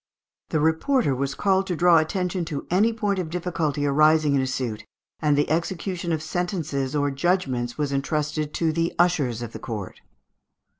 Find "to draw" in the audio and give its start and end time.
1.67-1.99